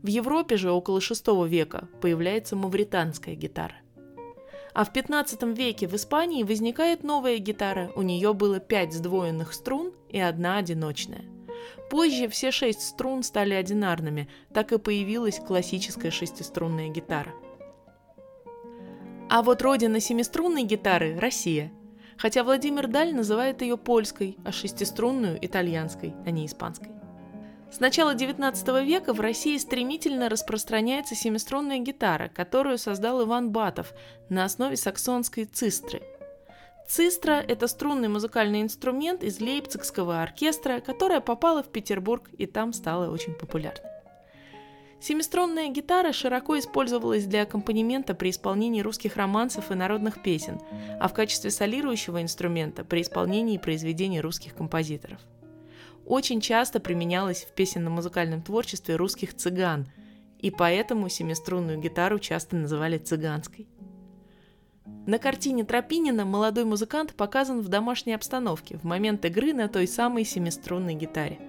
В 0.01 0.07
Европе 0.07 0.55
же 0.55 0.71
около 0.71 0.99
VI 0.99 1.45
века 1.49 1.89
появляется 1.99 2.55
мавританская 2.55 3.35
гитара. 3.35 3.75
А 4.73 4.85
в 4.85 4.93
15 4.93 5.43
веке 5.57 5.85
в 5.85 5.95
Испании 5.95 6.43
возникает 6.43 7.03
новая 7.03 7.39
гитара, 7.39 7.91
у 7.97 8.03
нее 8.03 8.33
было 8.33 8.61
пять 8.61 8.93
сдвоенных 8.93 9.51
струн 9.51 9.91
и 10.07 10.17
одна 10.17 10.59
одиночная– 10.59 11.25
Позже 11.89 12.27
все 12.27 12.51
шесть 12.51 12.81
струн 12.81 13.23
стали 13.23 13.53
одинарными, 13.53 14.29
так 14.53 14.71
и 14.71 14.77
появилась 14.77 15.39
классическая 15.39 16.11
шестиструнная 16.11 16.89
гитара. 16.89 17.33
А 19.29 19.41
вот 19.41 19.61
родина 19.61 19.99
семиструнной 19.99 20.63
гитары– 20.63 21.17
Россия. 21.19 21.71
Хотя 22.17 22.43
Владимир 22.43 22.87
Даль 22.87 23.13
называет 23.13 23.61
ее 23.61 23.77
польской, 23.77 24.37
а 24.43 24.51
шестиструнную– 24.51 25.37
итальянской, 25.41 26.13
а 26.25 26.31
не 26.31 26.45
испанской. 26.45 26.89
С 27.71 27.79
начала 27.79 28.15
XIX 28.15 28.83
века 28.83 29.13
в 29.13 29.19
России 29.19 29.57
стремительно 29.57 30.27
распространяется 30.29 31.15
семиструнная 31.15 31.77
гитара, 31.77 32.29
которую 32.29 32.79
создал 32.79 33.23
Иван 33.23 33.51
Батов 33.51 33.93
на 34.29 34.45
основе 34.45 34.75
саксонской 34.75 35.45
цистры– 35.45 36.01
Цистра– 36.89 37.33
это 37.47 37.67
струнный 37.67 38.07
музыкальный 38.07 38.63
инструмент 38.63 39.23
из 39.23 39.39
Лейпцигского 39.39 40.23
оркестра, 40.23 40.79
которая 40.79 41.21
попала 41.21 41.61
в 41.61 41.67
Петербург 41.67 42.27
и 42.35 42.47
там 42.47 42.73
стала 42.73 43.11
очень 43.11 43.35
популярной. 43.35 43.87
Семиструнная 44.99 45.67
гитара 45.69 46.11
широко 46.11 46.57
использовалась 46.57 47.25
для 47.25 47.43
аккомпанемента 47.43 48.15
при 48.15 48.31
исполнении 48.31 48.81
русских 48.81 49.17
романсов 49.17 49.69
и 49.69 49.75
народных 49.75 50.23
песен, 50.23 50.59
а 50.99 51.07
в 51.07 51.13
качестве 51.13 51.51
солирующего 51.51 52.23
инструмента 52.23 52.83
при 52.83 53.03
исполнении 53.03 53.59
произведений 53.59 54.19
русских 54.19 54.55
композиторов. 54.55 55.19
Очень 56.07 56.41
часто 56.41 56.79
применялась 56.79 57.43
в 57.43 57.53
песенно-музыкальном 57.53 58.41
творчестве 58.41 58.95
русских 58.95 59.35
цыган, 59.35 59.87
и 60.39 60.49
поэтому 60.49 61.07
семиструнную 61.07 61.77
гитару 61.77 62.17
часто 62.17 62.55
называли 62.55 62.97
цыганской. 62.97 63.67
На 65.09 65.17
картине 65.17 65.63
Тропинина 65.63 66.23
молодой 66.23 66.65
музыкант 66.65 67.15
показан 67.15 67.61
в 67.61 67.67
домашней 67.67 68.13
обстановке 68.13 68.77
в 68.77 68.83
момент 68.83 69.25
игры 69.25 69.53
на 69.53 69.67
той 69.67 69.87
самой 69.87 70.23
семиструнной 70.23 70.93
гитаре. 70.93 71.39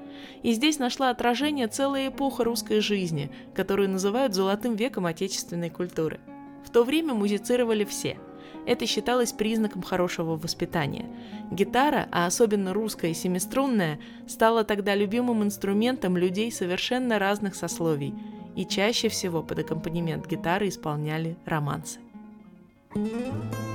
И 0.42 0.52
здесь 0.52 0.78
нашла 0.78 1.10
отражение 1.10 1.68
целая 1.68 2.08
эпоха 2.08 2.44
русской 2.44 2.80
жизни, 2.80 3.30
которую 3.54 3.90
называют 3.90 4.34
золотым 4.34 4.76
веком 4.76 5.04
отечественной 5.04 5.68
культуры. 5.68 6.20
В 6.64 6.70
то 6.70 6.84
время 6.84 7.12
музицировали 7.12 7.84
все. 7.84 8.16
Это 8.66 8.86
считалось 8.86 9.32
признаком 9.32 9.82
хорошего 9.82 10.36
воспитания. 10.36 11.06
Гитара, 11.50 12.08
а 12.12 12.26
особенно 12.26 12.72
русская 12.72 13.12
семиструнная, 13.14 13.98
стала 14.26 14.64
тогда 14.64 14.94
любимым 14.94 15.42
инструментом 15.42 16.16
людей 16.16 16.50
совершенно 16.52 17.18
разных 17.18 17.54
сословий, 17.54 18.14
и 18.56 18.64
чаще 18.64 19.08
всего 19.08 19.42
под 19.42 19.60
аккомпанемент 19.60 20.26
гитары 20.26 20.68
исполняли 20.68 21.36
романсы. 21.44 22.00
Música 22.96 23.69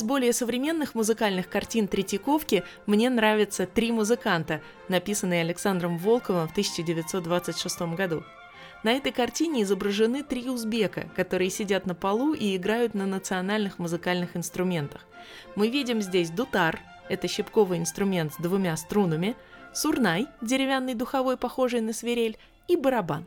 Из 0.00 0.04
более 0.04 0.32
современных 0.32 0.94
музыкальных 0.94 1.50
картин 1.50 1.86
Третьяковки 1.86 2.64
мне 2.86 3.10
нравятся 3.10 3.66
«Три 3.66 3.92
музыканта», 3.92 4.62
написанные 4.88 5.42
Александром 5.42 5.98
Волковым 5.98 6.48
в 6.48 6.52
1926 6.52 7.82
году. 7.98 8.24
На 8.82 8.92
этой 8.92 9.12
картине 9.12 9.62
изображены 9.62 10.22
три 10.22 10.48
узбека, 10.48 11.10
которые 11.14 11.50
сидят 11.50 11.84
на 11.84 11.94
полу 11.94 12.32
и 12.32 12.56
играют 12.56 12.94
на 12.94 13.04
национальных 13.04 13.78
музыкальных 13.78 14.38
инструментах. 14.38 15.04
Мы 15.54 15.68
видим 15.68 16.00
здесь 16.00 16.30
дутар, 16.30 16.80
это 17.10 17.28
щипковый 17.28 17.76
инструмент 17.76 18.32
с 18.32 18.38
двумя 18.38 18.78
струнами, 18.78 19.36
сурнай, 19.74 20.28
деревянный 20.40 20.94
духовой, 20.94 21.36
похожий 21.36 21.82
на 21.82 21.92
свирель, 21.92 22.38
и 22.68 22.76
барабан. 22.76 23.26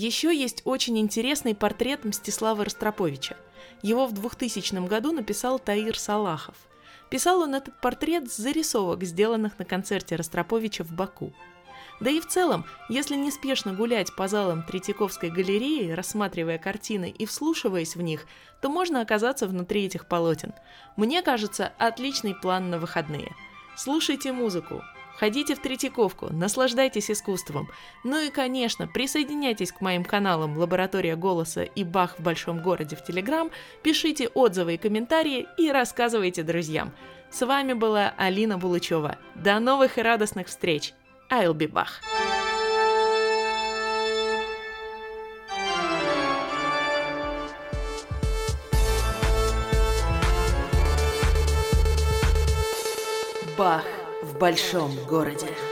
Еще 0.00 0.32
есть 0.32 0.62
очень 0.64 0.96
интересный 1.00 1.56
портрет 1.56 2.04
Мстислава 2.04 2.64
Ростроповича– 2.64 3.36
его 3.82 4.06
в 4.06 4.12
2000 4.12 4.86
году 4.86 5.10
написал 5.10 5.58
Таир 5.58 5.98
Салахов. 5.98 6.54
Писал 7.10 7.40
он 7.40 7.56
этот 7.56 7.80
портрет 7.80 8.30
с 8.30 8.36
зарисовок, 8.36 9.02
сделанных 9.02 9.58
на 9.58 9.64
концерте 9.64 10.14
Ростроповича 10.14 10.84
в 10.84 10.92
Баку. 10.92 11.32
Да 11.98 12.10
и 12.10 12.20
в 12.20 12.28
целом, 12.28 12.64
если 12.88 13.16
неспешно 13.16 13.74
гулять 13.74 14.14
по 14.14 14.28
залам 14.28 14.62
Третьяковской 14.62 15.30
галереи, 15.30 15.90
рассматривая 15.90 16.58
картины 16.58 17.10
и 17.10 17.26
вслушиваясь 17.26 17.96
в 17.96 18.00
них, 18.00 18.24
то 18.60 18.68
можно 18.68 19.00
оказаться 19.00 19.48
внутри 19.48 19.84
этих 19.84 20.06
полотен. 20.06 20.54
Мне 20.96 21.22
кажется, 21.22 21.72
отличный 21.76 22.36
план 22.36 22.70
на 22.70 22.78
выходные. 22.78 23.34
Слушайте 23.76 24.30
музыку, 24.30 24.84
Ходите 25.18 25.56
в 25.56 25.58
Третьяковку, 25.58 26.32
наслаждайтесь 26.32 27.10
искусством. 27.10 27.68
Ну 28.04 28.20
и, 28.20 28.30
конечно, 28.30 28.86
присоединяйтесь 28.86 29.72
к 29.72 29.80
моим 29.80 30.04
каналам 30.04 30.56
«Лаборатория 30.56 31.16
голоса» 31.16 31.64
и 31.64 31.82
«Бах 31.82 32.18
в 32.18 32.22
большом 32.22 32.62
городе» 32.62 32.94
в 32.94 33.02
Телеграм, 33.02 33.50
пишите 33.82 34.28
отзывы 34.28 34.74
и 34.74 34.78
комментарии 34.78 35.48
и 35.56 35.72
рассказывайте 35.72 36.44
друзьям. 36.44 36.92
С 37.30 37.44
вами 37.44 37.72
была 37.72 38.14
Алина 38.16 38.58
Булычева. 38.58 39.18
До 39.34 39.58
новых 39.58 39.98
и 39.98 40.02
радостных 40.02 40.46
встреч! 40.46 40.94
I'll 41.30 41.52
be 41.52 41.66
back. 41.66 41.88
Бах 53.56 53.97
в 54.38 54.40
большом 54.40 54.92
городе. 55.08 55.67